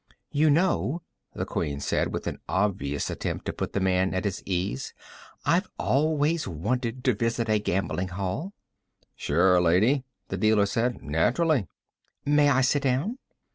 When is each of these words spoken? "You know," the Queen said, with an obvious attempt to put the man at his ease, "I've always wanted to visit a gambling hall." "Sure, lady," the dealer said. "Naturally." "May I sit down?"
"You 0.31 0.49
know," 0.49 1.03
the 1.35 1.45
Queen 1.45 1.79
said, 1.79 2.11
with 2.11 2.25
an 2.25 2.39
obvious 2.49 3.11
attempt 3.11 3.45
to 3.45 3.53
put 3.53 3.73
the 3.73 3.79
man 3.79 4.15
at 4.15 4.25
his 4.25 4.41
ease, 4.47 4.95
"I've 5.45 5.69
always 5.77 6.47
wanted 6.47 7.03
to 7.03 7.13
visit 7.13 7.47
a 7.47 7.59
gambling 7.59 8.07
hall." 8.07 8.51
"Sure, 9.15 9.61
lady," 9.61 10.03
the 10.29 10.37
dealer 10.37 10.65
said. 10.65 11.03
"Naturally." 11.03 11.67
"May 12.25 12.49
I 12.49 12.61
sit 12.61 12.81
down?" 12.81 13.19